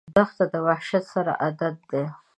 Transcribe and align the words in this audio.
دښته 0.15 0.45
د 0.53 0.55
وحشت 0.67 1.03
سره 1.13 1.31
عادت 1.43 1.75
ده. 1.91 2.03